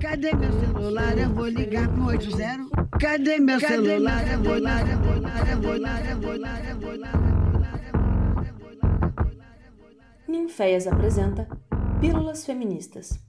Cadê 0.00 0.32
meu 0.34 0.50
celular? 0.50 1.18
Eu 1.18 1.28
vou 1.28 1.46
ligar 1.46 1.86
pro 1.88 2.06
80. 2.06 2.98
Cadê 2.98 3.38
meu 3.38 3.60
celular? 3.60 4.26
Eu 4.32 4.42
vou 4.42 4.54
ligar, 4.54 4.88
eu 4.88 4.98
vou 4.98 5.14
ligar, 5.14 5.50
eu 5.50 5.60
vou 5.60 5.74
ligar, 5.74 6.10
eu 6.10 6.20
vou 6.20 6.32
ligar, 6.32 6.70
eu 6.70 6.76
vou 6.80 6.92
ligar. 6.94 7.30
Ninféias 10.26 10.86
apresenta 10.86 11.46
Pílulas 12.00 12.46
Feministas. 12.46 13.20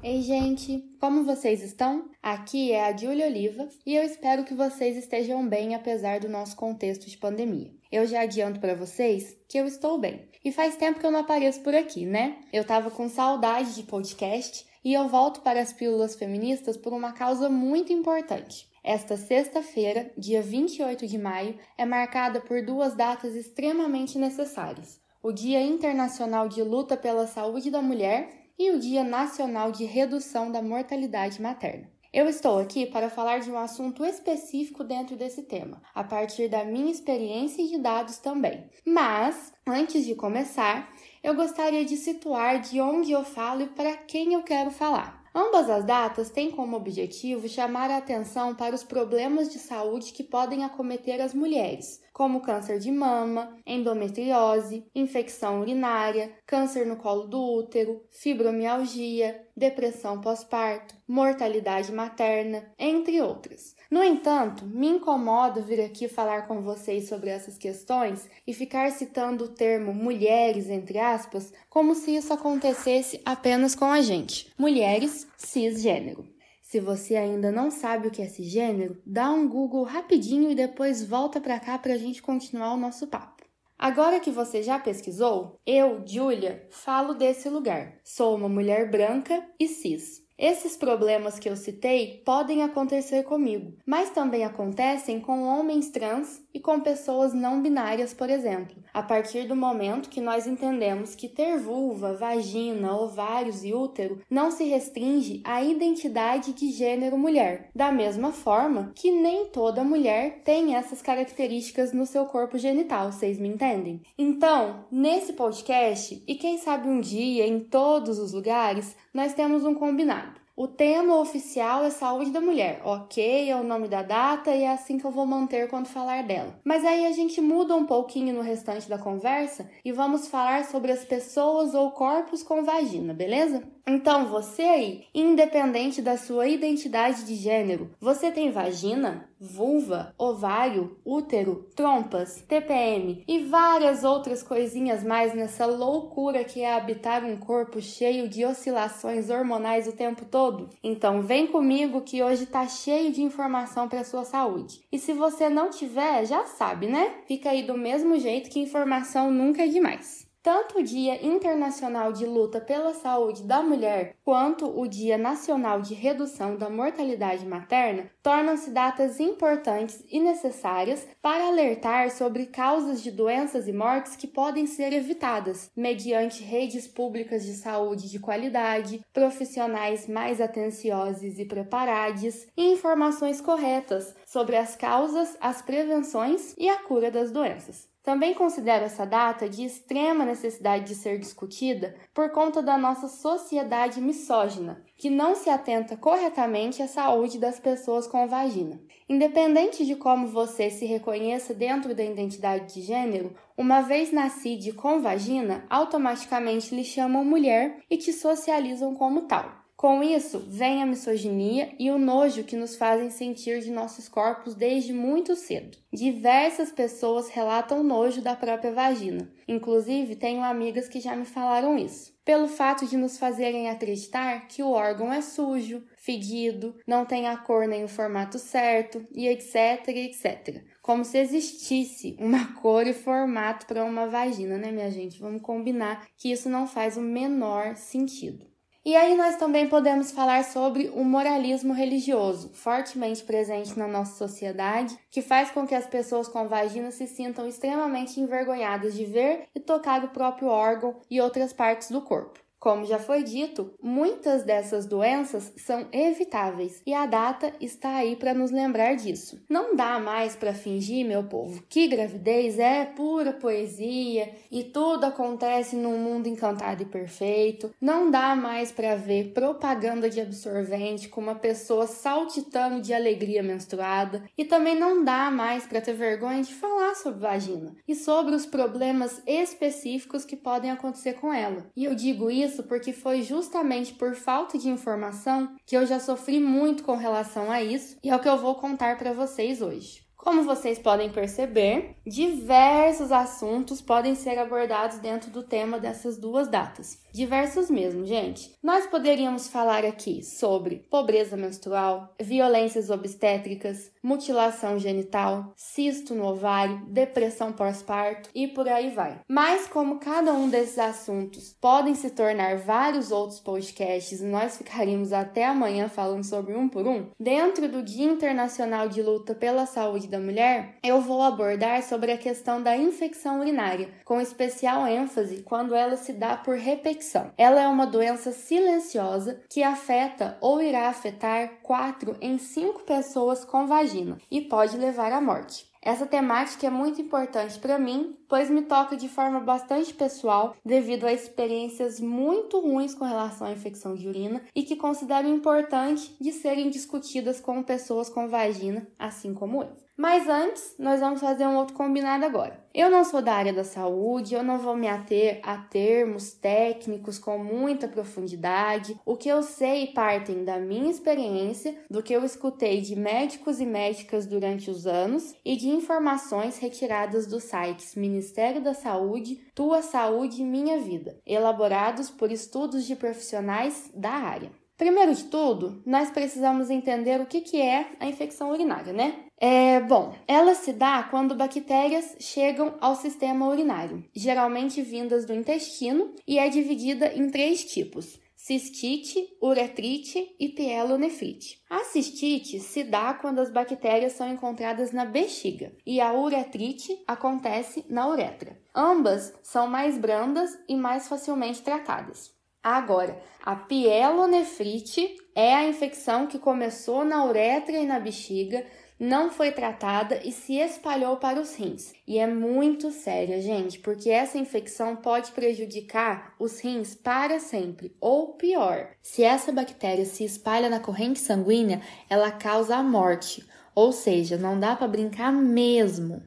Ei, 0.00 0.22
gente, 0.22 0.84
como 1.00 1.24
vocês 1.24 1.62
estão? 1.62 2.08
Aqui 2.30 2.72
é 2.72 2.84
a 2.84 2.94
Júlia 2.94 3.24
Oliva 3.24 3.70
e 3.86 3.96
eu 3.96 4.02
espero 4.02 4.44
que 4.44 4.52
vocês 4.52 4.98
estejam 4.98 5.48
bem 5.48 5.74
apesar 5.74 6.20
do 6.20 6.28
nosso 6.28 6.54
contexto 6.56 7.08
de 7.08 7.16
pandemia. 7.16 7.72
Eu 7.90 8.06
já 8.06 8.20
adianto 8.20 8.60
para 8.60 8.74
vocês 8.74 9.34
que 9.48 9.56
eu 9.56 9.66
estou 9.66 9.96
bem. 9.96 10.28
E 10.44 10.52
faz 10.52 10.76
tempo 10.76 11.00
que 11.00 11.06
eu 11.06 11.10
não 11.10 11.20
apareço 11.20 11.62
por 11.62 11.74
aqui, 11.74 12.04
né? 12.04 12.36
Eu 12.52 12.66
tava 12.66 12.90
com 12.90 13.08
saudade 13.08 13.74
de 13.74 13.82
podcast 13.82 14.66
e 14.84 14.92
eu 14.92 15.08
volto 15.08 15.40
para 15.40 15.58
as 15.58 15.72
pílulas 15.72 16.16
feministas 16.16 16.76
por 16.76 16.92
uma 16.92 17.14
causa 17.14 17.48
muito 17.48 17.94
importante. 17.94 18.68
Esta 18.84 19.16
sexta-feira, 19.16 20.12
dia 20.14 20.42
28 20.42 21.06
de 21.06 21.16
maio, 21.16 21.58
é 21.78 21.86
marcada 21.86 22.42
por 22.42 22.60
duas 22.60 22.94
datas 22.94 23.34
extremamente 23.34 24.18
necessárias: 24.18 25.00
o 25.22 25.32
Dia 25.32 25.62
Internacional 25.62 26.46
de 26.46 26.62
Luta 26.62 26.94
pela 26.94 27.26
Saúde 27.26 27.70
da 27.70 27.80
Mulher 27.80 28.28
e 28.58 28.70
o 28.70 28.78
Dia 28.78 29.02
Nacional 29.02 29.72
de 29.72 29.86
Redução 29.86 30.52
da 30.52 30.60
Mortalidade 30.60 31.40
Materna. 31.40 31.96
Eu 32.10 32.26
estou 32.26 32.58
aqui 32.58 32.86
para 32.86 33.10
falar 33.10 33.40
de 33.40 33.50
um 33.50 33.58
assunto 33.58 34.02
específico 34.02 34.82
dentro 34.82 35.14
desse 35.14 35.42
tema, 35.42 35.82
a 35.94 36.02
partir 36.02 36.48
da 36.48 36.64
minha 36.64 36.90
experiência 36.90 37.60
e 37.60 37.68
de 37.68 37.78
dados 37.78 38.16
também. 38.16 38.64
Mas, 38.82 39.52
antes 39.66 40.06
de 40.06 40.14
começar, 40.14 40.90
eu 41.22 41.34
gostaria 41.34 41.84
de 41.84 41.98
situar 41.98 42.60
de 42.60 42.80
onde 42.80 43.12
eu 43.12 43.24
falo 43.24 43.60
e 43.60 43.66
para 43.66 43.94
quem 43.94 44.32
eu 44.32 44.42
quero 44.42 44.70
falar. 44.70 45.22
Ambas 45.34 45.68
as 45.68 45.84
datas 45.84 46.30
têm 46.30 46.50
como 46.50 46.78
objetivo 46.78 47.46
chamar 47.46 47.90
a 47.90 47.98
atenção 47.98 48.54
para 48.54 48.74
os 48.74 48.82
problemas 48.82 49.52
de 49.52 49.58
saúde 49.58 50.12
que 50.12 50.24
podem 50.24 50.64
acometer 50.64 51.20
as 51.20 51.34
mulheres, 51.34 52.02
como 52.18 52.40
câncer 52.40 52.80
de 52.80 52.90
mama, 52.90 53.56
endometriose, 53.64 54.84
infecção 54.92 55.60
urinária, 55.60 56.32
câncer 56.44 56.84
no 56.84 56.96
colo 56.96 57.28
do 57.28 57.40
útero, 57.40 58.02
fibromialgia, 58.10 59.46
depressão 59.56 60.20
pós-parto, 60.20 60.96
mortalidade 61.06 61.92
materna, 61.92 62.72
entre 62.76 63.22
outras. 63.22 63.76
No 63.88 64.02
entanto, 64.02 64.66
me 64.66 64.88
incomoda 64.88 65.60
vir 65.60 65.80
aqui 65.80 66.08
falar 66.08 66.48
com 66.48 66.60
vocês 66.60 67.08
sobre 67.08 67.30
essas 67.30 67.56
questões 67.56 68.28
e 68.44 68.52
ficar 68.52 68.90
citando 68.90 69.44
o 69.44 69.48
termo 69.54 69.94
mulheres, 69.94 70.68
entre 70.68 70.98
aspas, 70.98 71.52
como 71.70 71.94
se 71.94 72.16
isso 72.16 72.32
acontecesse 72.32 73.20
apenas 73.24 73.76
com 73.76 73.84
a 73.84 74.00
gente, 74.00 74.52
mulheres 74.58 75.28
cisgênero. 75.36 76.26
Se 76.68 76.80
você 76.80 77.16
ainda 77.16 77.50
não 77.50 77.70
sabe 77.70 78.08
o 78.08 78.10
que 78.10 78.20
é 78.20 78.26
cisgênero, 78.26 79.00
dá 79.06 79.30
um 79.30 79.48
Google 79.48 79.84
rapidinho 79.84 80.50
e 80.50 80.54
depois 80.54 81.02
volta 81.02 81.40
para 81.40 81.58
cá 81.58 81.78
para 81.78 81.94
a 81.94 81.96
gente 81.96 82.20
continuar 82.20 82.74
o 82.74 82.76
nosso 82.76 83.06
papo. 83.06 83.42
Agora 83.78 84.20
que 84.20 84.30
você 84.30 84.62
já 84.62 84.78
pesquisou, 84.78 85.58
eu, 85.64 86.02
Julia, 86.06 86.68
falo 86.70 87.14
desse 87.14 87.48
lugar. 87.48 87.98
Sou 88.04 88.36
uma 88.36 88.50
mulher 88.50 88.90
branca 88.90 89.42
e 89.58 89.66
cis. 89.66 90.22
Esses 90.38 90.76
problemas 90.76 91.36
que 91.36 91.48
eu 91.48 91.56
citei 91.56 92.22
podem 92.24 92.62
acontecer 92.62 93.24
comigo, 93.24 93.72
mas 93.84 94.10
também 94.10 94.44
acontecem 94.44 95.18
com 95.18 95.42
homens 95.42 95.90
trans 95.90 96.40
e 96.54 96.60
com 96.60 96.78
pessoas 96.78 97.34
não 97.34 97.60
binárias, 97.60 98.14
por 98.14 98.30
exemplo, 98.30 98.76
a 98.94 99.02
partir 99.02 99.48
do 99.48 99.56
momento 99.56 100.08
que 100.08 100.20
nós 100.20 100.46
entendemos 100.46 101.16
que 101.16 101.28
ter 101.28 101.58
vulva, 101.58 102.14
vagina, 102.14 102.96
ovários 102.96 103.64
e 103.64 103.74
útero 103.74 104.20
não 104.30 104.52
se 104.52 104.62
restringe 104.62 105.42
à 105.44 105.60
identidade 105.60 106.52
de 106.52 106.70
gênero 106.70 107.18
mulher, 107.18 107.70
da 107.74 107.90
mesma 107.90 108.30
forma 108.30 108.92
que 108.94 109.10
nem 109.10 109.46
toda 109.46 109.82
mulher 109.82 110.42
tem 110.44 110.76
essas 110.76 111.02
características 111.02 111.92
no 111.92 112.06
seu 112.06 112.26
corpo 112.26 112.56
genital, 112.58 113.10
vocês 113.10 113.40
me 113.40 113.48
entendem? 113.48 114.02
Então, 114.16 114.84
nesse 114.88 115.32
podcast, 115.32 116.22
e 116.28 116.36
quem 116.36 116.58
sabe 116.58 116.86
um 116.86 117.00
dia 117.00 117.44
em 117.44 117.58
todos 117.58 118.20
os 118.20 118.32
lugares, 118.32 118.96
nós 119.18 119.34
temos 119.34 119.64
um 119.64 119.74
combinado. 119.74 120.38
O 120.56 120.68
tema 120.68 121.18
oficial 121.18 121.84
é 121.84 121.90
saúde 121.90 122.30
da 122.30 122.40
mulher. 122.40 122.80
Ok, 122.84 123.50
é 123.50 123.56
o 123.56 123.64
nome 123.64 123.88
da 123.88 124.00
data 124.00 124.54
e 124.54 124.62
é 124.62 124.70
assim 124.70 124.96
que 124.96 125.04
eu 125.04 125.10
vou 125.10 125.26
manter 125.26 125.68
quando 125.68 125.88
falar 125.88 126.22
dela. 126.22 126.56
Mas 126.64 126.84
aí 126.84 127.04
a 127.04 127.10
gente 127.10 127.40
muda 127.40 127.74
um 127.74 127.84
pouquinho 127.84 128.32
no 128.32 128.42
restante 128.42 128.88
da 128.88 128.96
conversa 128.96 129.68
e 129.84 129.90
vamos 129.90 130.28
falar 130.28 130.66
sobre 130.66 130.92
as 130.92 131.04
pessoas 131.04 131.74
ou 131.74 131.90
corpos 131.90 132.44
com 132.44 132.62
vagina, 132.62 133.12
beleza? 133.12 133.64
Então, 133.90 134.26
você 134.26 134.60
aí, 134.60 135.04
independente 135.14 136.02
da 136.02 136.18
sua 136.18 136.46
identidade 136.46 137.24
de 137.24 137.34
gênero, 137.34 137.90
você 137.98 138.30
tem 138.30 138.50
vagina, 138.50 139.30
vulva, 139.40 140.14
ovário, 140.18 140.98
útero, 141.06 141.66
trompas, 141.74 142.42
TPM 142.46 143.24
e 143.26 143.44
várias 143.44 144.04
outras 144.04 144.42
coisinhas 144.42 145.02
mais 145.02 145.32
nessa 145.32 145.64
loucura 145.64 146.44
que 146.44 146.60
é 146.60 146.74
habitar 146.74 147.24
um 147.24 147.38
corpo 147.38 147.80
cheio 147.80 148.28
de 148.28 148.44
oscilações 148.44 149.30
hormonais 149.30 149.88
o 149.88 149.92
tempo 149.92 150.26
todo? 150.26 150.68
Então, 150.84 151.22
vem 151.22 151.46
comigo 151.46 152.02
que 152.02 152.22
hoje 152.22 152.44
tá 152.44 152.68
cheio 152.68 153.10
de 153.10 153.22
informação 153.22 153.88
para 153.88 154.04
sua 154.04 154.26
saúde. 154.26 154.82
E 154.92 154.98
se 154.98 155.14
você 155.14 155.48
não 155.48 155.70
tiver, 155.70 156.26
já 156.26 156.44
sabe, 156.44 156.88
né? 156.88 157.22
Fica 157.26 157.48
aí 157.48 157.62
do 157.62 157.78
mesmo 157.78 158.18
jeito 158.18 158.50
que 158.50 158.60
informação 158.60 159.30
nunca 159.30 159.64
é 159.64 159.66
demais. 159.66 160.27
Tanto 160.40 160.78
o 160.78 160.82
Dia 160.82 161.26
Internacional 161.26 162.12
de 162.12 162.24
Luta 162.24 162.60
pela 162.60 162.94
Saúde 162.94 163.42
da 163.42 163.60
Mulher 163.60 164.16
quanto 164.24 164.66
o 164.66 164.86
Dia 164.86 165.18
Nacional 165.18 165.80
de 165.80 165.94
Redução 165.94 166.56
da 166.56 166.70
Mortalidade 166.70 167.44
Materna 167.44 168.08
tornam-se 168.22 168.70
datas 168.70 169.18
importantes 169.18 170.04
e 170.08 170.20
necessárias 170.20 171.06
para 171.20 171.48
alertar 171.48 172.10
sobre 172.12 172.46
causas 172.46 173.02
de 173.02 173.10
doenças 173.10 173.66
e 173.66 173.72
mortes 173.72 174.14
que 174.14 174.28
podem 174.28 174.66
ser 174.66 174.92
evitadas 174.92 175.72
mediante 175.76 176.44
redes 176.44 176.86
públicas 176.86 177.44
de 177.44 177.54
saúde 177.54 178.08
de 178.08 178.20
qualidade, 178.20 179.04
profissionais 179.12 180.06
mais 180.06 180.40
atenciosos 180.40 181.38
e 181.38 181.44
preparados 181.44 182.46
e 182.56 182.72
informações 182.72 183.40
corretas 183.40 184.14
sobre 184.24 184.56
as 184.56 184.76
causas, 184.76 185.36
as 185.40 185.60
prevenções 185.62 186.54
e 186.56 186.68
a 186.68 186.76
cura 186.76 187.10
das 187.10 187.32
doenças. 187.32 187.88
Também 188.08 188.32
considero 188.32 188.86
essa 188.86 189.04
data 189.04 189.46
de 189.46 189.66
extrema 189.66 190.24
necessidade 190.24 190.86
de 190.86 190.94
ser 190.94 191.18
discutida 191.18 191.94
por 192.14 192.30
conta 192.30 192.62
da 192.62 192.78
nossa 192.78 193.06
sociedade 193.06 194.00
misógina, 194.00 194.82
que 194.96 195.10
não 195.10 195.34
se 195.34 195.50
atenta 195.50 195.94
corretamente 195.94 196.82
à 196.82 196.88
saúde 196.88 197.38
das 197.38 197.60
pessoas 197.60 198.06
com 198.06 198.26
vagina. 198.26 198.80
Independente 199.10 199.84
de 199.84 199.94
como 199.94 200.26
você 200.26 200.70
se 200.70 200.86
reconheça 200.86 201.52
dentro 201.52 201.94
da 201.94 202.02
identidade 202.02 202.72
de 202.72 202.80
gênero, 202.80 203.34
uma 203.54 203.82
vez 203.82 204.10
nascida 204.10 204.72
com 204.72 205.02
vagina, 205.02 205.66
automaticamente 205.68 206.74
lhe 206.74 206.84
chamam 206.84 207.22
mulher 207.22 207.82
e 207.90 207.98
te 207.98 208.14
socializam 208.14 208.94
como 208.94 209.26
tal. 209.26 209.67
Com 209.78 210.02
isso, 210.02 210.40
vem 210.40 210.82
a 210.82 210.86
misoginia 210.86 211.72
e 211.78 211.88
o 211.88 212.00
nojo 212.00 212.42
que 212.42 212.56
nos 212.56 212.74
fazem 212.74 213.10
sentir 213.10 213.60
de 213.60 213.70
nossos 213.70 214.08
corpos 214.08 214.56
desde 214.56 214.92
muito 214.92 215.36
cedo. 215.36 215.78
Diversas 215.92 216.72
pessoas 216.72 217.28
relatam 217.28 217.84
nojo 217.84 218.20
da 218.20 218.34
própria 218.34 218.72
vagina. 218.72 219.32
Inclusive, 219.46 220.16
tenho 220.16 220.42
amigas 220.42 220.88
que 220.88 220.98
já 220.98 221.14
me 221.14 221.24
falaram 221.24 221.78
isso. 221.78 222.12
Pelo 222.24 222.48
fato 222.48 222.86
de 222.88 222.96
nos 222.96 223.18
fazerem 223.18 223.70
acreditar 223.70 224.48
que 224.48 224.64
o 224.64 224.72
órgão 224.72 225.12
é 225.12 225.20
sujo, 225.20 225.84
fedido, 225.96 226.74
não 226.84 227.06
tem 227.06 227.28
a 227.28 227.36
cor 227.36 227.68
nem 227.68 227.84
o 227.84 227.88
formato 227.88 228.36
certo 228.36 229.06
e 229.12 229.28
etc, 229.28 229.86
etc. 229.90 230.60
Como 230.82 231.04
se 231.04 231.18
existisse 231.18 232.16
uma 232.18 232.52
cor 232.60 232.84
e 232.84 232.92
formato 232.92 233.64
para 233.64 233.84
uma 233.84 234.08
vagina, 234.08 234.58
né, 234.58 234.72
minha 234.72 234.90
gente? 234.90 235.20
Vamos 235.20 235.40
combinar 235.40 236.04
que 236.16 236.32
isso 236.32 236.48
não 236.48 236.66
faz 236.66 236.96
o 236.96 237.00
menor 237.00 237.76
sentido. 237.76 238.57
E 238.88 238.96
aí 238.96 239.14
nós 239.14 239.36
também 239.36 239.68
podemos 239.68 240.10
falar 240.12 240.42
sobre 240.44 240.88
o 240.88 241.04
moralismo 241.04 241.74
religioso, 241.74 242.48
fortemente 242.54 243.22
presente 243.22 243.78
na 243.78 243.86
nossa 243.86 244.16
sociedade, 244.16 244.98
que 245.10 245.20
faz 245.20 245.50
com 245.50 245.66
que 245.66 245.74
as 245.74 245.86
pessoas 245.86 246.26
com 246.26 246.48
vagina 246.48 246.90
se 246.90 247.06
sintam 247.06 247.46
extremamente 247.46 248.18
envergonhadas 248.18 248.94
de 248.94 249.04
ver 249.04 249.46
e 249.54 249.60
tocar 249.60 250.02
o 250.04 250.08
próprio 250.08 250.48
órgão 250.48 251.02
e 251.10 251.20
outras 251.20 251.52
partes 251.52 251.90
do 251.90 252.00
corpo. 252.00 252.40
Como 252.60 252.84
já 252.84 252.98
foi 252.98 253.22
dito, 253.22 253.72
muitas 253.80 254.42
dessas 254.42 254.84
doenças 254.84 255.52
são 255.56 255.86
evitáveis 255.92 256.82
e 256.84 256.92
a 256.92 257.06
data 257.06 257.54
está 257.60 257.96
aí 257.96 258.16
para 258.16 258.34
nos 258.34 258.50
lembrar 258.50 258.96
disso. 258.96 259.40
Não 259.48 259.76
dá 259.76 260.00
mais 260.00 260.34
para 260.34 260.52
fingir, 260.52 261.06
meu 261.06 261.22
povo, 261.22 261.62
que 261.68 261.86
gravidez 261.86 262.58
é 262.58 262.84
pura 262.84 263.32
poesia 263.32 264.34
e 264.50 264.64
tudo 264.64 265.04
acontece 265.04 265.76
num 265.76 265.98
mundo 265.98 266.26
encantado 266.26 266.82
e 266.82 266.86
perfeito. 266.86 267.72
Não 267.80 268.10
dá 268.10 268.34
mais 268.34 268.72
para 268.72 268.96
ver 268.96 269.32
propaganda 269.32 270.10
de 270.10 270.20
absorvente 270.20 271.08
com 271.08 271.20
uma 271.20 271.36
pessoa 271.36 271.86
saltitando 271.86 272.82
de 272.82 272.92
alegria 272.92 273.42
menstruada 273.42 274.24
e 274.36 274.44
também 274.44 274.76
não 274.76 275.04
dá 275.04 275.30
mais 275.30 275.64
para 275.64 275.80
ter 275.80 275.94
vergonha 275.94 276.42
de 276.42 276.52
falar 276.54 276.96
sobre 276.96 277.20
vagina 277.20 277.76
e 277.86 277.94
sobre 277.94 278.34
os 278.34 278.46
problemas 278.46 279.22
específicos 279.24 280.24
que 280.24 280.36
podem 280.36 280.72
acontecer 280.72 281.12
com 281.14 281.32
ela. 281.32 281.70
E 281.76 281.84
eu 281.84 281.94
digo 281.94 282.28
isso 282.28 282.47
isso 282.48 282.62
porque 282.62 282.92
foi 282.92 283.22
justamente 283.22 283.92
por 283.94 284.14
falta 284.14 284.58
de 284.58 284.68
informação 284.68 285.54
que 285.66 285.76
eu 285.76 285.84
já 285.86 286.00
sofri 286.00 286.40
muito 286.40 286.82
com 286.82 286.96
relação 286.96 287.52
a 287.52 287.62
isso 287.62 287.96
e 288.02 288.08
é 288.08 288.16
o 288.16 288.18
que 288.18 288.28
eu 288.28 288.38
vou 288.38 288.54
contar 288.54 288.96
para 288.96 289.12
vocês 289.12 289.60
hoje. 289.60 290.08
Como 290.16 290.42
vocês 290.42 290.80
podem 290.80 291.10
perceber, 291.10 291.94
diversos 292.04 293.12
assuntos 293.12 293.80
podem 293.80 294.16
ser 294.16 294.36
abordados 294.36 294.98
dentro 294.98 295.30
do 295.30 295.44
tema 295.44 295.78
dessas 295.78 296.18
duas 296.18 296.48
datas. 296.48 296.98
Diversos 297.14 297.70
mesmo, 297.70 298.04
gente. 298.04 298.52
Nós 298.60 298.86
poderíamos 298.88 299.46
falar 299.48 299.84
aqui 299.84 300.24
sobre 300.24 300.84
pobreza 300.90 301.36
menstrual, 301.36 302.14
violências 302.20 302.90
obstétricas, 302.90 303.92
mutilação 304.08 304.78
genital, 304.78 305.52
cisto 305.54 306.14
no 306.14 306.24
ovário, 306.24 306.80
depressão 306.86 307.52
pós-parto 307.52 308.30
e 308.34 308.48
por 308.48 308.66
aí 308.66 308.88
vai. 308.88 309.20
Mas 309.28 309.66
como 309.66 309.98
cada 309.98 310.32
um 310.32 310.48
desses 310.48 310.78
assuntos 310.78 311.54
podem 311.60 311.94
se 311.94 312.08
tornar 312.08 312.56
vários 312.56 313.12
outros 313.12 313.38
podcasts 313.38 314.22
e 314.22 314.24
nós 314.24 314.56
ficaríamos 314.56 315.12
até 315.12 315.44
amanhã 315.44 315.90
falando 315.90 316.24
sobre 316.24 316.54
um 316.54 316.68
por 316.68 316.86
um, 316.86 317.10
dentro 317.20 317.68
do 317.68 317.82
Dia 317.82 318.10
Internacional 318.10 318.88
de 318.88 319.02
Luta 319.02 319.34
pela 319.34 319.66
Saúde 319.66 320.08
da 320.08 320.18
Mulher, 320.18 320.76
eu 320.82 321.02
vou 321.02 321.20
abordar 321.20 321.82
sobre 321.82 322.10
a 322.10 322.16
questão 322.16 322.62
da 322.62 322.74
infecção 322.74 323.40
urinária, 323.40 323.90
com 324.06 324.20
especial 324.20 324.86
ênfase 324.86 325.42
quando 325.42 325.74
ela 325.74 325.98
se 325.98 326.14
dá 326.14 326.34
por 326.34 326.56
repetição. 326.56 327.30
Ela 327.36 327.60
é 327.60 327.68
uma 327.68 327.86
doença 327.86 328.32
silenciosa 328.32 329.42
que 329.50 329.62
afeta 329.62 330.38
ou 330.40 330.62
irá 330.62 330.88
afetar 330.88 331.58
4 331.62 332.16
em 332.22 332.38
5 332.38 332.84
pessoas 332.84 333.44
com 333.44 333.66
vagina 333.66 333.97
e 334.30 334.40
pode 334.40 334.76
levar 334.76 335.12
à 335.12 335.20
morte. 335.20 335.68
Essa 335.80 336.06
temática 336.06 336.66
é 336.66 336.70
muito 336.70 337.00
importante 337.00 337.58
para 337.58 337.78
mim, 337.78 338.16
pois 338.28 338.50
me 338.50 338.62
toca 338.62 338.96
de 338.96 339.08
forma 339.08 339.40
bastante 339.40 339.94
pessoal 339.94 340.56
devido 340.64 341.04
a 341.04 341.12
experiências 341.12 342.00
muito 342.00 342.60
ruins 342.60 342.94
com 342.94 343.04
relação 343.04 343.46
à 343.46 343.52
infecção 343.52 343.94
de 343.94 344.08
urina 344.08 344.42
e 344.54 344.64
que 344.64 344.76
considero 344.76 345.28
importante 345.28 346.14
de 346.20 346.32
serem 346.32 346.68
discutidas 346.68 347.40
com 347.40 347.62
pessoas 347.62 348.10
com 348.10 348.28
vagina, 348.28 348.86
assim 348.98 349.32
como 349.32 349.62
eu. 349.62 349.87
Mas 349.98 350.28
antes, 350.28 350.76
nós 350.78 351.00
vamos 351.00 351.20
fazer 351.20 351.44
um 351.44 351.56
outro 351.56 351.74
combinado 351.74 352.24
agora. 352.24 352.64
Eu 352.72 352.88
não 352.88 353.02
sou 353.02 353.20
da 353.20 353.34
área 353.34 353.52
da 353.52 353.64
saúde, 353.64 354.32
eu 354.32 354.44
não 354.44 354.56
vou 354.56 354.76
me 354.76 354.86
ater 354.86 355.40
a 355.42 355.58
termos 355.58 356.30
técnicos 356.30 357.18
com 357.18 357.36
muita 357.36 357.88
profundidade. 357.88 358.96
O 359.04 359.16
que 359.16 359.28
eu 359.28 359.42
sei 359.42 359.88
partem 359.88 360.44
da 360.44 360.60
minha 360.60 360.88
experiência, 360.88 361.74
do 361.90 362.00
que 362.00 362.12
eu 362.12 362.24
escutei 362.24 362.80
de 362.80 362.94
médicos 362.94 363.60
e 363.60 363.66
médicas 363.66 364.24
durante 364.24 364.70
os 364.70 364.86
anos 364.86 365.34
e 365.44 365.56
de 365.56 365.68
informações 365.68 366.58
retiradas 366.58 367.26
dos 367.26 367.42
sites 367.42 367.96
Ministério 367.96 368.62
da 368.62 368.74
Saúde, 368.74 369.40
Tua 369.52 369.82
Saúde 369.82 370.42
e 370.42 370.44
Minha 370.44 370.78
Vida, 370.78 371.18
elaborados 371.26 372.08
por 372.08 372.30
estudos 372.30 372.86
de 372.86 372.94
profissionais 372.94 373.90
da 373.92 374.10
área. 374.10 374.52
Primeiro 374.76 375.12
de 375.12 375.24
tudo, 375.24 375.82
nós 375.84 376.08
precisamos 376.08 376.70
entender 376.70 377.20
o 377.20 377.26
que, 377.26 377.60
é 377.60 377.86
a 377.98 378.06
infecção 378.06 378.52
urinária, 378.52 378.92
né? 378.92 379.24
É, 379.40 379.80
bom, 379.80 380.14
ela 380.26 380.54
se 380.54 380.72
dá 380.72 381.02
quando 381.04 381.34
bactérias 381.34 382.16
chegam 382.18 382.74
ao 382.80 382.96
sistema 382.96 383.46
urinário, 383.48 384.04
geralmente 384.12 384.82
vindas 384.82 385.24
do 385.24 385.32
intestino, 385.32 386.12
e 386.26 386.38
é 386.38 386.48
dividida 386.48 387.12
em 387.14 387.30
três 387.30 387.64
tipos: 387.64 388.18
cistite, 388.34 389.28
uretrite 389.40 390.34
e 390.40 390.48
pielonefrite. 390.48 391.60
A 391.70 391.84
cistite 391.84 392.58
se 392.58 392.82
dá 392.82 393.14
quando 393.14 393.38
as 393.38 393.50
bactérias 393.50 394.14
são 394.14 394.28
encontradas 394.28 394.90
na 394.90 395.04
bexiga 395.04 395.72
e 395.86 396.00
a 396.00 396.12
uretrite 396.12 397.00
acontece 397.06 397.84
na 397.88 398.08
uretra. 398.08 398.60
Ambas 398.74 399.32
são 399.42 399.68
mais 399.68 399.96
brandas 399.96 400.50
e 400.68 400.74
mais 400.74 401.06
facilmente 401.06 401.62
tratadas. 401.62 402.36
Agora, 402.62 403.20
a 403.44 403.54
pielonefrite 403.54 405.16
é 405.34 405.54
a 405.54 405.64
infecção 405.64 406.26
que 406.26 406.38
começou 406.38 407.04
na 407.04 407.24
uretra 407.24 407.78
e 407.78 407.86
na 407.86 408.00
bexiga, 408.00 408.66
não 408.98 409.30
foi 409.30 409.52
tratada 409.52 410.20
e 410.24 410.32
se 410.32 410.56
espalhou 410.58 411.16
para 411.18 411.40
os 411.40 411.54
rins. 411.54 411.92
E 412.06 412.18
é 412.18 412.26
muito 412.26 412.90
séria, 412.90 413.40
gente, 413.40 413.78
porque 413.78 414.10
essa 414.10 414.38
infecção 414.38 414.96
pode 414.96 415.30
prejudicar 415.32 416.34
os 416.38 416.60
rins 416.60 416.94
para 416.94 417.38
sempre, 417.38 417.94
ou 418.00 418.34
pior, 418.34 418.90
se 419.00 419.22
essa 419.22 419.52
bactéria 419.52 420.04
se 420.04 420.24
espalha 420.24 420.68
na 420.68 420.80
corrente 420.80 421.20
sanguínea, 421.20 421.80
ela 422.10 422.30
causa 422.30 422.76
a 422.76 422.82
morte. 422.82 423.46
Ou 423.74 423.92
seja, 423.92 424.36
não 424.36 424.58
dá 424.58 424.74
para 424.74 424.88
brincar 424.88 425.32
mesmo. 425.32 426.20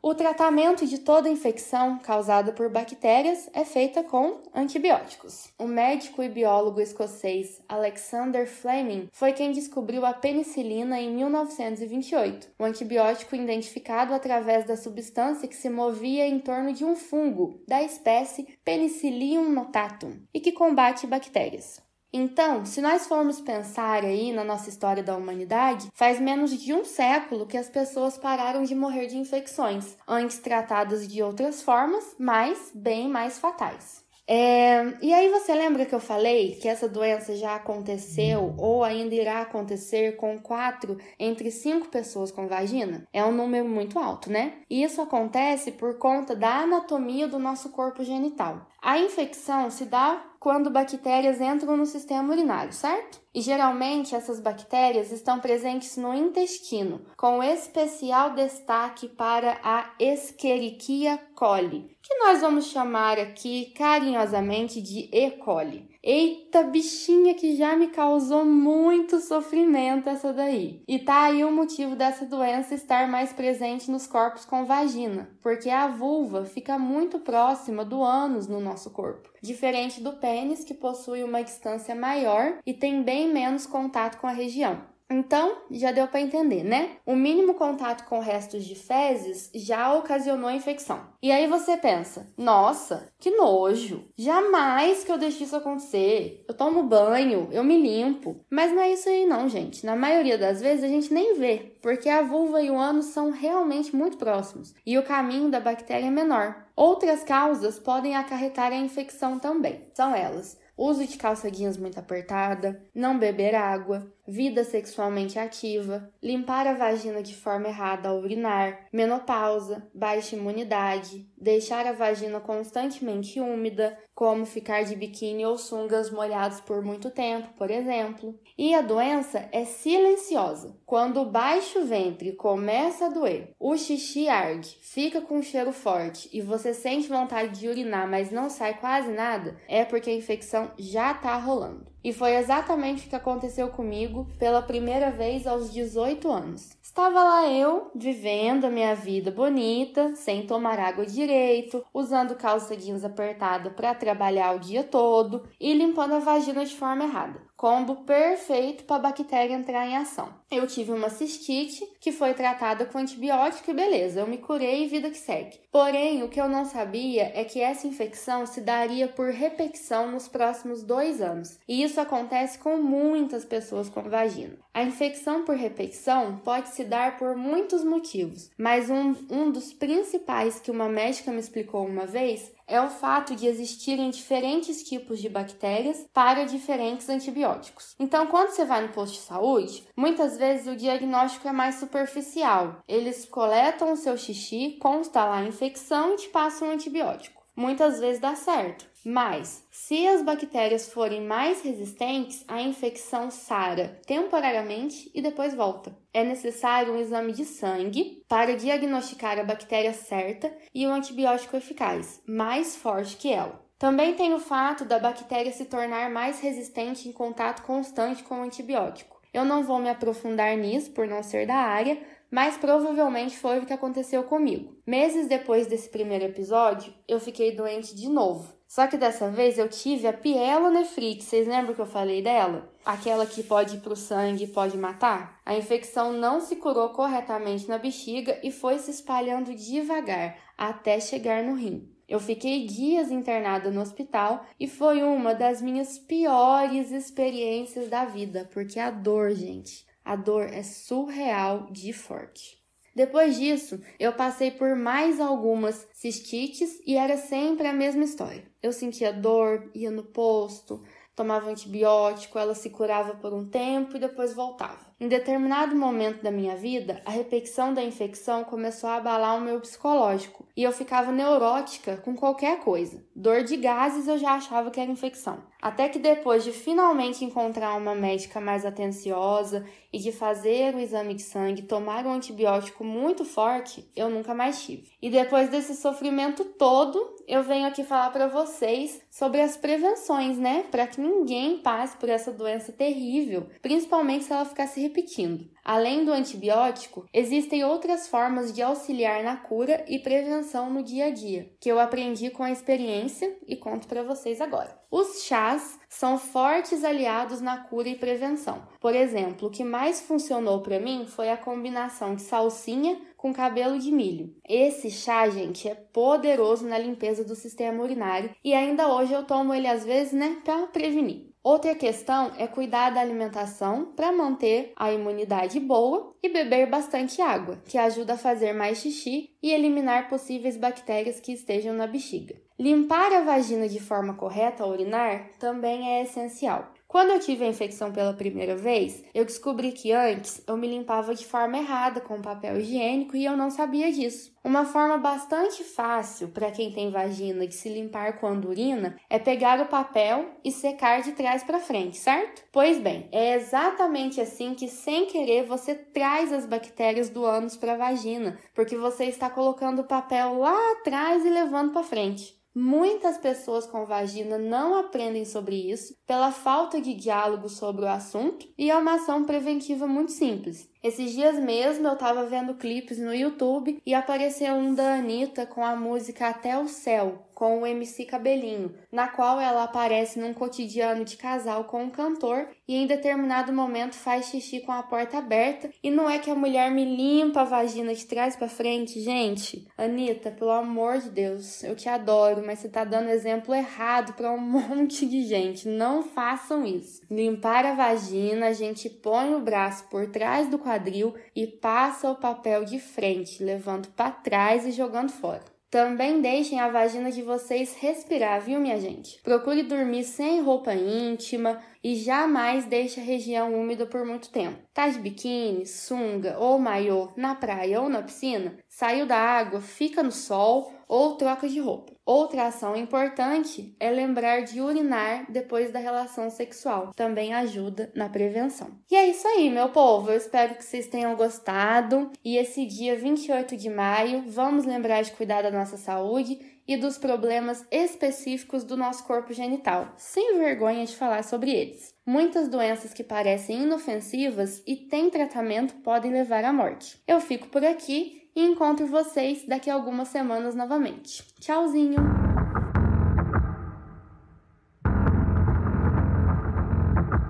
O 0.00 0.14
tratamento 0.14 0.86
de 0.86 1.00
toda 1.00 1.28
infecção 1.28 1.98
causada 1.98 2.52
por 2.52 2.70
bactérias 2.70 3.50
é 3.52 3.64
feita 3.64 4.04
com 4.04 4.40
antibióticos. 4.54 5.52
O 5.58 5.66
médico 5.66 6.22
e 6.22 6.28
biólogo 6.28 6.80
escocês 6.80 7.60
Alexander 7.68 8.46
Fleming 8.46 9.08
foi 9.12 9.32
quem 9.32 9.50
descobriu 9.50 10.06
a 10.06 10.14
penicilina 10.14 11.00
em 11.00 11.12
1928, 11.16 12.48
um 12.60 12.64
antibiótico 12.64 13.34
identificado 13.34 14.14
através 14.14 14.64
da 14.64 14.76
substância 14.76 15.48
que 15.48 15.56
se 15.56 15.68
movia 15.68 16.28
em 16.28 16.38
torno 16.38 16.72
de 16.72 16.84
um 16.84 16.94
fungo 16.94 17.60
da 17.66 17.82
espécie 17.82 18.56
Penicillium 18.64 19.50
notatum 19.50 20.20
e 20.32 20.38
que 20.38 20.52
combate 20.52 21.08
bactérias. 21.08 21.87
Então, 22.18 22.66
se 22.66 22.80
nós 22.80 23.06
formos 23.06 23.40
pensar 23.40 24.04
aí 24.04 24.32
na 24.32 24.42
nossa 24.42 24.68
história 24.68 25.04
da 25.04 25.16
humanidade, 25.16 25.88
faz 25.94 26.20
menos 26.20 26.50
de 26.50 26.74
um 26.74 26.84
século 26.84 27.46
que 27.46 27.56
as 27.56 27.68
pessoas 27.68 28.18
pararam 28.18 28.64
de 28.64 28.74
morrer 28.74 29.06
de 29.06 29.16
infecções, 29.16 29.96
antes 30.06 30.40
tratadas 30.40 31.06
de 31.06 31.22
outras 31.22 31.62
formas, 31.62 32.16
mas 32.18 32.72
bem 32.74 33.08
mais 33.08 33.38
fatais. 33.38 34.04
É, 34.30 34.94
e 35.00 35.14
aí 35.14 35.30
você 35.30 35.54
lembra 35.54 35.86
que 35.86 35.94
eu 35.94 36.00
falei 36.00 36.56
que 36.56 36.68
essa 36.68 36.86
doença 36.86 37.34
já 37.34 37.54
aconteceu 37.54 38.52
ou 38.58 38.84
ainda 38.84 39.14
irá 39.14 39.40
acontecer 39.40 40.16
com 40.16 40.38
quatro 40.38 40.98
entre 41.18 41.50
cinco 41.50 41.88
pessoas 41.88 42.30
com 42.30 42.46
vagina? 42.46 43.08
É 43.10 43.24
um 43.24 43.32
número 43.32 43.66
muito 43.66 43.98
alto, 43.98 44.30
né? 44.30 44.54
E 44.68 44.82
isso 44.82 45.00
acontece 45.00 45.72
por 45.72 45.96
conta 45.96 46.36
da 46.36 46.58
anatomia 46.58 47.26
do 47.26 47.38
nosso 47.38 47.70
corpo 47.70 48.04
genital. 48.04 48.66
A 48.82 48.98
infecção 48.98 49.70
se 49.70 49.86
dá 49.86 50.27
quando 50.40 50.70
bactérias 50.70 51.40
entram 51.40 51.76
no 51.76 51.86
sistema 51.86 52.32
urinário, 52.32 52.72
certo? 52.72 53.20
E 53.34 53.40
geralmente 53.40 54.14
essas 54.14 54.40
bactérias 54.40 55.12
estão 55.12 55.40
presentes 55.40 55.96
no 55.96 56.14
intestino, 56.14 57.02
com 57.16 57.42
especial 57.42 58.34
destaque 58.34 59.08
para 59.08 59.58
a 59.62 59.90
Escherichia 59.98 61.18
coli, 61.34 61.96
que 62.02 62.14
nós 62.18 62.40
vamos 62.40 62.66
chamar 62.66 63.18
aqui 63.18 63.72
carinhosamente 63.76 64.80
de 64.80 65.08
E. 65.12 65.30
coli. 65.32 65.88
Eita, 66.10 66.62
bichinha 66.62 67.34
que 67.34 67.54
já 67.54 67.76
me 67.76 67.88
causou 67.88 68.42
muito 68.42 69.20
sofrimento 69.20 70.08
essa 70.08 70.32
daí. 70.32 70.82
E 70.88 70.98
tá 70.98 71.24
aí 71.24 71.44
o 71.44 71.52
motivo 71.52 71.94
dessa 71.94 72.24
doença 72.24 72.74
estar 72.74 73.06
mais 73.06 73.30
presente 73.30 73.90
nos 73.90 74.06
corpos 74.06 74.46
com 74.46 74.64
vagina, 74.64 75.28
porque 75.42 75.68
a 75.68 75.86
vulva 75.86 76.46
fica 76.46 76.78
muito 76.78 77.18
próxima 77.18 77.84
do 77.84 78.02
ânus 78.02 78.48
no 78.48 78.58
nosso 78.58 78.90
corpo, 78.90 79.28
diferente 79.42 80.02
do 80.02 80.14
pênis 80.14 80.64
que 80.64 80.72
possui 80.72 81.22
uma 81.22 81.44
distância 81.44 81.94
maior 81.94 82.58
e 82.64 82.72
tem 82.72 83.02
bem 83.02 83.30
menos 83.30 83.66
contato 83.66 84.18
com 84.18 84.26
a 84.26 84.32
região. 84.32 84.80
Então, 85.10 85.56
já 85.70 85.90
deu 85.90 86.06
para 86.06 86.20
entender, 86.20 86.62
né? 86.62 86.90
O 87.06 87.16
mínimo 87.16 87.54
contato 87.54 88.04
com 88.04 88.20
restos 88.20 88.64
de 88.64 88.74
fezes 88.74 89.50
já 89.54 89.94
ocasionou 89.94 90.48
a 90.48 90.54
infecção. 90.54 91.00
E 91.22 91.32
aí 91.32 91.46
você 91.46 91.76
pensa: 91.78 92.26
nossa, 92.36 93.08
que 93.18 93.30
nojo! 93.30 94.04
Jamais 94.16 95.04
que 95.04 95.10
eu 95.10 95.16
deixe 95.16 95.44
isso 95.44 95.56
acontecer. 95.56 96.44
Eu 96.46 96.54
tomo 96.54 96.82
banho, 96.82 97.48
eu 97.50 97.64
me 97.64 97.80
limpo. 97.80 98.36
Mas 98.50 98.70
não 98.70 98.82
é 98.82 98.92
isso 98.92 99.08
aí, 99.08 99.24
não, 99.24 99.48
gente. 99.48 99.86
Na 99.86 99.96
maioria 99.96 100.36
das 100.36 100.60
vezes 100.60 100.84
a 100.84 100.88
gente 100.88 101.12
nem 101.12 101.38
vê, 101.38 101.76
porque 101.80 102.08
a 102.08 102.22
vulva 102.22 102.60
e 102.60 102.70
o 102.70 102.78
ânus 102.78 103.06
são 103.06 103.30
realmente 103.30 103.96
muito 103.96 104.18
próximos 104.18 104.74
e 104.84 104.98
o 104.98 105.02
caminho 105.02 105.50
da 105.50 105.58
bactéria 105.58 106.06
é 106.06 106.10
menor. 106.10 106.66
Outras 106.76 107.24
causas 107.24 107.78
podem 107.78 108.14
acarretar 108.14 108.72
a 108.72 108.76
infecção 108.76 109.38
também. 109.38 109.86
São 109.94 110.14
elas: 110.14 110.56
uso 110.76 111.04
de 111.04 111.18
calça 111.18 111.50
jeans 111.50 111.76
muito 111.76 111.98
apertada, 111.98 112.80
não 112.94 113.18
beber 113.18 113.54
água, 113.54 114.06
vida 114.28 114.62
sexualmente 114.62 115.38
ativa, 115.38 116.12
limpar 116.22 116.66
a 116.66 116.74
vagina 116.74 117.22
de 117.22 117.34
forma 117.34 117.68
errada 117.68 118.10
ao 118.10 118.18
urinar, 118.18 118.86
menopausa, 118.92 119.88
baixa 119.94 120.36
imunidade, 120.36 121.26
deixar 121.34 121.86
a 121.86 121.92
vagina 121.92 122.38
constantemente 122.38 123.40
úmida, 123.40 123.98
como 124.14 124.44
ficar 124.44 124.82
de 124.82 124.96
biquíni 124.96 125.46
ou 125.46 125.56
sungas 125.56 126.10
molhados 126.10 126.60
por 126.60 126.82
muito 126.82 127.08
tempo, 127.08 127.48
por 127.56 127.70
exemplo. 127.70 128.38
E 128.58 128.74
a 128.74 128.82
doença 128.82 129.48
é 129.52 129.64
silenciosa. 129.64 130.76
Quando 130.84 131.20
o 131.20 131.30
baixo 131.30 131.84
ventre 131.84 132.32
começa 132.32 133.06
a 133.06 133.10
doer, 133.10 133.54
o 133.58 133.76
xixi 133.76 134.28
arde, 134.28 134.76
fica 134.82 135.20
com 135.20 135.38
um 135.38 135.42
cheiro 135.42 135.72
forte 135.72 136.28
e 136.32 136.40
você 136.40 136.74
sente 136.74 137.08
vontade 137.08 137.58
de 137.58 137.68
urinar, 137.68 138.10
mas 138.10 138.30
não 138.30 138.50
sai 138.50 138.78
quase 138.78 139.10
nada, 139.10 139.56
é 139.68 139.84
porque 139.84 140.10
a 140.10 140.14
infecção 140.14 140.72
já 140.76 141.12
está 141.12 141.36
rolando. 141.36 141.86
E 142.08 142.12
foi 142.14 142.36
exatamente 142.36 143.04
o 143.04 143.10
que 143.10 143.16
aconteceu 143.16 143.68
comigo 143.68 144.26
pela 144.38 144.62
primeira 144.62 145.10
vez 145.10 145.46
aos 145.46 145.70
18 145.70 146.32
anos. 146.32 146.77
Estava 146.88 147.22
lá 147.22 147.46
eu, 147.46 147.90
vivendo 147.94 148.64
a 148.64 148.70
minha 148.70 148.94
vida 148.94 149.30
bonita, 149.30 150.16
sem 150.16 150.46
tomar 150.46 150.80
água 150.80 151.04
direito, 151.04 151.84
usando 151.92 152.34
calça 152.34 152.74
jeans 152.74 153.04
apertada 153.04 153.70
para 153.70 153.94
trabalhar 153.94 154.56
o 154.56 154.58
dia 154.58 154.82
todo 154.82 155.46
e 155.60 155.74
limpando 155.74 156.14
a 156.14 156.18
vagina 156.18 156.64
de 156.64 156.74
forma 156.74 157.04
errada. 157.04 157.46
Combo 157.58 157.96
perfeito 158.04 158.84
para 158.84 158.96
a 158.96 159.00
bactéria 159.00 159.52
entrar 159.52 159.84
em 159.86 159.96
ação. 159.96 160.32
Eu 160.48 160.64
tive 160.66 160.92
uma 160.92 161.10
cistite 161.10 161.84
que 162.00 162.12
foi 162.12 162.32
tratada 162.32 162.86
com 162.86 162.98
antibiótico 162.98 163.70
e 163.70 163.74
beleza, 163.74 164.20
eu 164.20 164.28
me 164.28 164.38
curei 164.38 164.84
e 164.84 164.88
vida 164.88 165.10
que 165.10 165.18
segue. 165.18 165.58
Porém, 165.70 166.22
o 166.22 166.28
que 166.28 166.40
eu 166.40 166.48
não 166.48 166.64
sabia 166.64 167.32
é 167.34 167.44
que 167.44 167.60
essa 167.60 167.86
infecção 167.86 168.46
se 168.46 168.60
daria 168.60 169.08
por 169.08 169.30
repetição 169.30 170.10
nos 170.10 170.28
próximos 170.28 170.84
dois 170.84 171.20
anos. 171.20 171.58
E 171.68 171.82
isso 171.82 172.00
acontece 172.00 172.58
com 172.60 172.78
muitas 172.78 173.44
pessoas 173.44 173.90
com 173.90 174.02
vagina. 174.02 174.56
A 174.78 174.82
infecção 174.84 175.44
por 175.44 175.56
repetição 175.56 176.36
pode 176.36 176.68
se 176.68 176.84
dar 176.84 177.18
por 177.18 177.34
muitos 177.34 177.82
motivos, 177.82 178.48
mas 178.56 178.88
um, 178.88 179.12
um 179.28 179.50
dos 179.50 179.72
principais 179.72 180.60
que 180.60 180.70
uma 180.70 180.88
médica 180.88 181.32
me 181.32 181.40
explicou 181.40 181.84
uma 181.84 182.06
vez 182.06 182.52
é 182.64 182.80
o 182.80 182.88
fato 182.88 183.34
de 183.34 183.48
existirem 183.48 184.08
diferentes 184.10 184.84
tipos 184.84 185.18
de 185.18 185.28
bactérias 185.28 186.06
para 186.14 186.44
diferentes 186.44 187.08
antibióticos. 187.08 187.96
Então, 187.98 188.28
quando 188.28 188.50
você 188.50 188.64
vai 188.64 188.82
no 188.82 188.92
posto 188.92 189.14
de 189.14 189.22
saúde, 189.22 189.84
muitas 189.96 190.38
vezes 190.38 190.68
o 190.68 190.76
diagnóstico 190.76 191.48
é 191.48 191.52
mais 191.52 191.74
superficial. 191.74 192.78
Eles 192.86 193.24
coletam 193.24 193.92
o 193.92 193.96
seu 193.96 194.16
xixi, 194.16 194.78
consta 194.80 195.24
lá 195.24 195.38
a 195.38 195.44
infecção 195.48 196.14
e 196.14 196.18
te 196.18 196.28
passam 196.28 196.68
um 196.68 196.70
antibiótico. 196.70 197.42
Muitas 197.56 197.98
vezes 197.98 198.20
dá 198.20 198.36
certo, 198.36 198.87
mas 199.04 199.66
se 199.70 200.06
as 200.06 200.22
bactérias 200.22 200.92
forem 200.92 201.24
mais 201.24 201.62
resistentes, 201.62 202.44
a 202.48 202.60
infecção 202.60 203.30
sara 203.30 204.00
temporariamente 204.06 205.10
e 205.14 205.22
depois 205.22 205.54
volta. 205.54 205.96
É 206.12 206.24
necessário 206.24 206.92
um 206.92 206.98
exame 206.98 207.32
de 207.32 207.44
sangue 207.44 208.22
para 208.28 208.56
diagnosticar 208.56 209.38
a 209.38 209.44
bactéria 209.44 209.92
certa 209.92 210.52
e 210.74 210.86
o 210.86 210.90
antibiótico 210.90 211.56
eficaz, 211.56 212.20
mais 212.26 212.76
forte 212.76 213.16
que 213.16 213.32
ela. 213.32 213.64
Também 213.78 214.14
tem 214.14 214.34
o 214.34 214.40
fato 214.40 214.84
da 214.84 214.98
bactéria 214.98 215.52
se 215.52 215.64
tornar 215.64 216.10
mais 216.10 216.40
resistente 216.40 217.08
em 217.08 217.12
contato 217.12 217.62
constante 217.62 218.24
com 218.24 218.40
o 218.40 218.42
antibiótico. 218.42 219.18
Eu 219.32 219.44
não 219.44 219.62
vou 219.62 219.78
me 219.78 219.88
aprofundar 219.88 220.56
nisso 220.56 220.90
por 220.90 221.06
não 221.06 221.22
ser 221.22 221.46
da 221.46 221.54
área, 221.54 221.96
mas 222.30 222.56
provavelmente 222.56 223.38
foi 223.38 223.58
o 223.58 223.66
que 223.66 223.72
aconteceu 223.72 224.24
comigo. 224.24 224.76
Meses 224.86 225.28
depois 225.28 225.66
desse 225.66 225.88
primeiro 225.88 226.24
episódio, 226.24 226.92
eu 227.06 227.20
fiquei 227.20 227.54
doente 227.54 227.94
de 227.94 228.08
novo. 228.08 228.57
Só 228.68 228.86
que 228.86 228.98
dessa 228.98 229.30
vez 229.30 229.56
eu 229.56 229.66
tive 229.66 230.06
a 230.06 230.12
pielonefrite. 230.12 231.24
Vocês 231.24 231.48
lembram 231.48 231.74
que 231.74 231.80
eu 231.80 231.86
falei 231.86 232.20
dela? 232.20 232.70
Aquela 232.84 233.24
que 233.24 233.42
pode 233.42 233.76
ir 233.76 233.80
pro 233.80 233.96
sangue 233.96 234.44
e 234.44 234.48
pode 234.48 234.76
matar? 234.76 235.40
A 235.44 235.56
infecção 235.56 236.12
não 236.12 236.38
se 236.38 236.56
curou 236.56 236.90
corretamente 236.90 237.66
na 237.66 237.78
bexiga 237.78 238.38
e 238.42 238.52
foi 238.52 238.78
se 238.78 238.90
espalhando 238.90 239.54
devagar 239.54 240.36
até 240.56 241.00
chegar 241.00 241.42
no 241.42 241.54
rim. 241.54 241.90
Eu 242.06 242.20
fiquei 242.20 242.66
dias 242.66 243.10
internada 243.10 243.70
no 243.70 243.80
hospital 243.80 244.44
e 244.60 244.68
foi 244.68 245.02
uma 245.02 245.34
das 245.34 245.62
minhas 245.62 245.98
piores 245.98 246.92
experiências 246.92 247.88
da 247.88 248.04
vida, 248.04 248.50
porque 248.52 248.78
a 248.78 248.90
dor, 248.90 249.30
gente, 249.30 249.86
a 250.04 250.14
dor 250.14 250.44
é 250.44 250.62
surreal 250.62 251.70
de 251.70 251.92
forte. 251.94 252.57
Depois 252.98 253.38
disso, 253.38 253.80
eu 253.96 254.12
passei 254.12 254.50
por 254.50 254.74
mais 254.74 255.20
algumas 255.20 255.86
cistites 255.94 256.80
e 256.84 256.96
era 256.96 257.16
sempre 257.16 257.68
a 257.68 257.72
mesma 257.72 258.02
história. 258.02 258.50
Eu 258.60 258.72
sentia 258.72 259.12
dor, 259.12 259.70
ia 259.72 259.88
no 259.88 260.02
posto, 260.02 260.82
tomava 261.14 261.48
antibiótico, 261.48 262.40
ela 262.40 262.56
se 262.56 262.70
curava 262.70 263.14
por 263.14 263.32
um 263.32 263.48
tempo 263.48 263.96
e 263.96 264.00
depois 264.00 264.34
voltava. 264.34 264.87
Em 265.00 265.06
determinado 265.06 265.76
momento 265.76 266.24
da 266.24 266.30
minha 266.32 266.56
vida, 266.56 267.00
a 267.04 267.10
repetição 267.12 267.72
da 267.72 267.84
infecção 267.84 268.42
começou 268.42 268.90
a 268.90 268.96
abalar 268.96 269.38
o 269.38 269.40
meu 269.40 269.60
psicológico 269.60 270.44
e 270.56 270.64
eu 270.64 270.72
ficava 270.72 271.12
neurótica 271.12 271.98
com 271.98 272.16
qualquer 272.16 272.58
coisa. 272.58 273.00
Dor 273.14 273.44
de 273.44 273.56
gases 273.56 274.08
eu 274.08 274.18
já 274.18 274.32
achava 274.32 274.72
que 274.72 274.80
era 274.80 274.90
infecção. 274.90 275.46
Até 275.62 275.88
que 275.88 275.98
depois 275.98 276.42
de 276.42 276.52
finalmente 276.52 277.24
encontrar 277.24 277.74
uma 277.76 277.94
médica 277.94 278.40
mais 278.40 278.64
atenciosa 278.64 279.64
e 279.92 279.98
de 279.98 280.12
fazer 280.12 280.74
o 280.74 280.80
exame 280.80 281.14
de 281.14 281.22
sangue, 281.22 281.62
tomar 281.62 282.06
um 282.06 282.12
antibiótico 282.12 282.84
muito 282.84 283.24
forte, 283.24 283.88
eu 283.96 284.08
nunca 284.08 284.34
mais 284.34 284.62
tive. 284.62 284.92
E 285.02 285.10
depois 285.10 285.48
desse 285.48 285.74
sofrimento 285.74 286.44
todo, 286.44 287.16
eu 287.26 287.42
venho 287.42 287.66
aqui 287.66 287.82
falar 287.82 288.10
para 288.10 288.28
vocês 288.28 289.00
sobre 289.10 289.40
as 289.40 289.56
prevenções, 289.56 290.38
né? 290.38 290.64
Para 290.70 290.86
que 290.86 291.00
ninguém 291.00 291.58
passe 291.58 291.96
por 291.96 292.08
essa 292.08 292.30
doença 292.30 292.70
terrível, 292.70 293.48
principalmente 293.60 294.24
se 294.24 294.32
ela 294.32 294.44
ficar 294.44 294.66
se 294.66 294.80
repetindo. 294.88 295.48
Além 295.64 296.04
do 296.04 296.12
antibiótico, 296.12 297.06
existem 297.12 297.62
outras 297.62 298.08
formas 298.08 298.52
de 298.52 298.62
auxiliar 298.62 299.22
na 299.22 299.36
cura 299.36 299.84
e 299.86 299.98
prevenção 299.98 300.70
no 300.70 300.82
dia 300.82 301.06
a 301.06 301.10
dia, 301.10 301.52
que 301.60 301.70
eu 301.70 301.78
aprendi 301.78 302.30
com 302.30 302.42
a 302.42 302.50
experiência 302.50 303.36
e 303.46 303.54
conto 303.54 303.86
para 303.86 304.02
vocês 304.02 304.40
agora. 304.40 304.78
Os 304.90 305.24
chás 305.24 305.78
são 305.86 306.16
fortes 306.16 306.82
aliados 306.82 307.42
na 307.42 307.58
cura 307.58 307.90
e 307.90 307.94
prevenção. 307.94 308.66
Por 308.80 308.94
exemplo, 308.94 309.48
o 309.48 309.50
que 309.50 309.62
mais 309.62 310.00
funcionou 310.00 310.62
para 310.62 310.80
mim 310.80 311.06
foi 311.06 311.28
a 311.28 311.36
combinação 311.36 312.14
de 312.14 312.22
salsinha 312.22 312.98
com 313.14 313.34
cabelo 313.34 313.78
de 313.78 313.92
milho. 313.92 314.34
Esse 314.48 314.90
chá, 314.90 315.28
gente, 315.28 315.68
é 315.68 315.74
poderoso 315.74 316.66
na 316.66 316.78
limpeza 316.78 317.22
do 317.22 317.34
sistema 317.34 317.82
urinário 317.82 318.34
e 318.42 318.54
ainda 318.54 318.88
hoje 318.88 319.12
eu 319.12 319.24
tomo 319.24 319.52
ele 319.52 319.66
às 319.66 319.84
vezes, 319.84 320.14
né, 320.14 320.40
para 320.42 320.66
prevenir. 320.68 321.27
Outra 321.42 321.74
questão 321.74 322.32
é 322.36 322.46
cuidar 322.46 322.90
da 322.90 323.00
alimentação 323.00 323.92
para 323.96 324.12
manter 324.12 324.72
a 324.76 324.92
imunidade 324.92 325.58
boa 325.60 326.14
e 326.22 326.28
beber 326.28 326.68
bastante 326.68 327.22
água, 327.22 327.62
que 327.66 327.78
ajuda 327.78 328.14
a 328.14 328.18
fazer 328.18 328.52
mais 328.52 328.78
xixi 328.78 329.30
e 329.42 329.50
eliminar 329.50 330.08
possíveis 330.08 330.56
bactérias 330.56 331.20
que 331.20 331.32
estejam 331.32 331.74
na 331.74 331.86
bexiga. 331.86 332.36
Limpar 332.58 333.12
a 333.12 333.22
vagina 333.22 333.68
de 333.68 333.78
forma 333.78 334.14
correta 334.14 334.64
ao 334.64 334.70
urinar 334.70 335.30
também 335.38 335.88
é 335.88 336.02
essencial. 336.02 336.72
Quando 336.88 337.10
eu 337.10 337.20
tive 337.20 337.44
a 337.44 337.48
infecção 337.48 337.92
pela 337.92 338.14
primeira 338.14 338.56
vez, 338.56 339.04
eu 339.12 339.22
descobri 339.22 339.72
que 339.72 339.92
antes 339.92 340.42
eu 340.46 340.56
me 340.56 340.66
limpava 340.66 341.14
de 341.14 341.26
forma 341.26 341.58
errada 341.58 342.00
com 342.00 342.22
papel 342.22 342.58
higiênico 342.58 343.14
e 343.14 343.26
eu 343.26 343.36
não 343.36 343.50
sabia 343.50 343.92
disso. 343.92 344.32
Uma 344.42 344.64
forma 344.64 344.96
bastante 344.96 345.62
fácil 345.62 346.28
para 346.28 346.50
quem 346.50 346.72
tem 346.72 346.90
vagina 346.90 347.46
de 347.46 347.54
se 347.54 347.68
limpar 347.68 348.18
quando 348.18 348.48
urina 348.48 348.96
é 349.10 349.18
pegar 349.18 349.60
o 349.60 349.66
papel 349.66 350.30
e 350.42 350.50
secar 350.50 351.02
de 351.02 351.12
trás 351.12 351.44
para 351.44 351.60
frente, 351.60 351.98
certo? 351.98 352.42
Pois 352.50 352.78
bem, 352.78 353.06
é 353.12 353.34
exatamente 353.34 354.18
assim 354.18 354.54
que 354.54 354.66
sem 354.66 355.04
querer 355.04 355.44
você 355.44 355.74
traz 355.74 356.32
as 356.32 356.46
bactérias 356.46 357.10
do 357.10 357.22
ânus 357.22 357.54
para 357.54 357.74
a 357.74 357.76
vagina, 357.76 358.38
porque 358.54 358.78
você 358.78 359.04
está 359.04 359.28
colocando 359.28 359.80
o 359.80 359.86
papel 359.86 360.38
lá 360.38 360.72
atrás 360.72 361.22
e 361.22 361.28
levando 361.28 361.72
para 361.72 361.82
frente. 361.82 362.37
Muitas 362.60 363.16
pessoas 363.16 363.68
com 363.68 363.86
vagina 363.86 364.36
não 364.36 364.76
aprendem 364.76 365.24
sobre 365.24 365.70
isso 365.70 365.94
pela 366.04 366.32
falta 366.32 366.80
de 366.80 366.92
diálogo 366.92 367.48
sobre 367.48 367.84
o 367.84 367.88
assunto 367.88 368.48
e 368.58 368.68
é 368.68 368.76
uma 368.76 368.94
ação 368.94 369.24
preventiva 369.24 369.86
muito 369.86 370.10
simples. 370.10 370.68
Esses 370.82 371.12
dias 371.12 371.36
mesmo 371.38 371.88
eu 371.88 371.96
tava 371.96 372.24
vendo 372.26 372.54
clipes 372.54 372.98
no 372.98 373.12
YouTube 373.12 373.82
e 373.84 373.94
apareceu 373.94 374.54
um 374.54 374.72
da 374.72 374.94
Anitta 374.94 375.44
com 375.44 375.64
a 375.64 375.74
música 375.74 376.28
Até 376.28 376.56
o 376.56 376.68
Céu, 376.68 377.26
com 377.34 377.60
o 377.60 377.66
MC 377.66 378.04
Cabelinho, 378.04 378.74
na 378.90 379.08
qual 379.08 379.40
ela 379.40 379.64
aparece 379.64 380.20
num 380.20 380.32
cotidiano 380.32 381.04
de 381.04 381.16
casal 381.16 381.64
com 381.64 381.84
um 381.84 381.90
cantor 381.90 382.48
e 382.66 382.76
em 382.76 382.86
determinado 382.86 383.52
momento 383.52 383.94
faz 383.94 384.26
xixi 384.26 384.60
com 384.60 384.72
a 384.72 384.82
porta 384.82 385.18
aberta 385.18 385.70
e 385.82 385.90
não 385.90 386.08
é 386.08 386.18
que 386.18 386.30
a 386.30 386.34
mulher 386.34 386.70
me 386.70 386.84
limpa 386.84 387.40
a 387.40 387.44
vagina 387.44 387.94
de 387.94 388.06
trás 388.06 388.36
para 388.36 388.48
frente, 388.48 389.00
gente. 389.00 389.66
Anitta, 389.76 390.30
pelo 390.30 390.50
amor 390.50 390.98
de 390.98 391.10
Deus, 391.10 391.62
eu 391.64 391.74
te 391.74 391.88
adoro, 391.88 392.42
mas 392.44 392.60
você 392.60 392.68
tá 392.68 392.84
dando 392.84 393.08
exemplo 393.10 393.54
errado 393.54 394.14
para 394.14 394.32
um 394.32 394.38
monte 394.40 395.06
de 395.06 395.22
gente. 395.22 395.68
Não 395.68 396.02
façam 396.02 396.64
isso. 396.64 397.02
Limpar 397.10 397.64
a 397.66 397.74
vagina, 397.74 398.46
a 398.46 398.52
gente 398.52 398.88
põe 398.88 399.34
o 399.34 399.40
braço 399.40 399.88
por 399.88 400.08
trás 400.10 400.48
do 400.48 400.58
quadril 400.68 401.14
e 401.34 401.46
passa 401.46 402.10
o 402.10 402.16
papel 402.16 402.64
de 402.64 402.78
frente, 402.78 403.42
levando 403.42 403.88
para 403.88 404.10
trás 404.10 404.66
e 404.66 404.70
jogando 404.70 405.10
fora. 405.10 405.42
Também 405.70 406.20
deixem 406.20 406.60
a 406.60 406.68
vagina 406.68 407.10
de 407.10 407.22
vocês 407.22 407.76
respirar, 407.78 408.40
viu, 408.40 408.60
minha 408.60 408.80
gente? 408.80 409.20
Procure 409.22 409.62
dormir 409.62 410.04
sem 410.04 410.42
roupa 410.42 410.74
íntima 410.74 411.58
e 411.82 411.94
jamais 411.94 412.64
deixe 412.64 413.00
a 413.00 413.02
região 413.02 413.54
úmida 413.54 413.86
por 413.86 414.04
muito 414.04 414.30
tempo. 414.30 414.58
Tá 414.72 414.88
de 414.88 414.98
biquíni, 414.98 415.66
sunga 415.66 416.38
ou 416.38 416.58
maiô 416.58 417.10
na 417.16 417.34
praia 417.34 417.80
ou 417.80 417.88
na 417.88 418.02
piscina? 418.02 418.56
Saiu 418.68 419.06
da 419.06 419.16
água, 419.16 419.60
fica 419.60 420.02
no 420.02 420.12
sol 420.12 420.72
ou 420.88 421.16
troca 421.16 421.48
de 421.48 421.60
roupa. 421.60 421.92
Outra 422.04 422.46
ação 422.46 422.74
importante 422.74 423.76
é 423.78 423.90
lembrar 423.90 424.40
de 424.40 424.62
urinar 424.62 425.30
depois 425.30 425.70
da 425.70 425.78
relação 425.78 426.30
sexual. 426.30 426.92
Também 426.96 427.34
ajuda 427.34 427.92
na 427.94 428.08
prevenção. 428.08 428.70
E 428.90 428.96
é 428.96 429.06
isso 429.06 429.28
aí, 429.28 429.50
meu 429.50 429.68
povo. 429.68 430.10
Eu 430.10 430.16
espero 430.16 430.54
que 430.54 430.64
vocês 430.64 430.86
tenham 430.86 431.14
gostado. 431.14 432.10
E 432.24 432.38
esse 432.38 432.64
dia 432.64 432.96
28 432.96 433.56
de 433.58 433.68
maio, 433.68 434.24
vamos 434.26 434.64
lembrar 434.64 435.02
de 435.02 435.12
cuidar 435.12 435.42
da 435.42 435.50
nossa 435.50 435.76
saúde 435.76 436.57
e 436.68 436.76
dos 436.76 436.98
problemas 436.98 437.66
específicos 437.70 438.62
do 438.62 438.76
nosso 438.76 439.04
corpo 439.04 439.32
genital, 439.32 439.94
sem 439.96 440.38
vergonha 440.38 440.84
de 440.84 440.94
falar 440.94 441.24
sobre 441.24 441.50
eles. 441.50 441.94
Muitas 442.04 442.46
doenças 442.46 442.92
que 442.92 443.02
parecem 443.02 443.62
inofensivas 443.62 444.62
e 444.66 444.76
têm 444.76 445.08
tratamento 445.08 445.76
podem 445.76 446.12
levar 446.12 446.44
à 446.44 446.52
morte. 446.52 447.02
Eu 447.08 447.20
fico 447.22 447.48
por 447.48 447.64
aqui 447.64 448.28
e 448.36 448.44
encontro 448.44 448.86
vocês 448.86 449.46
daqui 449.48 449.70
a 449.70 449.74
algumas 449.74 450.08
semanas 450.08 450.54
novamente. 450.54 451.24
Tchauzinho! 451.40 451.96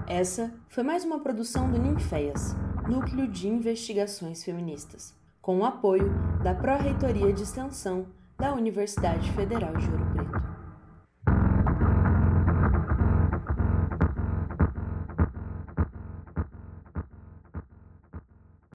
Essa 0.09 0.53
foi 0.69 0.83
mais 0.83 1.05
uma 1.05 1.21
produção 1.21 1.71
do 1.71 1.79
Ninféias, 1.79 2.57
Núcleo 2.89 3.29
de 3.29 3.47
Investigações 3.47 4.43
Feministas, 4.43 5.15
com 5.41 5.59
o 5.59 5.65
apoio 5.65 6.11
da 6.43 6.55
Pró-Reitoria 6.55 7.33
de 7.33 7.45
Extensão 7.45 8.18
da 8.39 8.53
Universidade 8.53 9.33
Federal 9.33 9.75
de 9.75 9.91
Ouro 9.91 10.07
Preto. 10.15 10.38